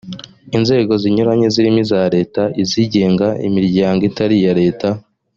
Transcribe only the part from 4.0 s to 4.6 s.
itari iya